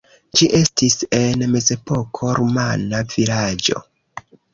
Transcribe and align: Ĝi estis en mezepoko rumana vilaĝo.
Ĝi 0.39 0.45
estis 0.59 0.95
en 1.17 1.43
mezepoko 1.55 2.31
rumana 2.39 3.03
vilaĝo. 3.13 3.83